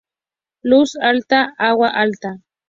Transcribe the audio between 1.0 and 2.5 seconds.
alta; agua: alta.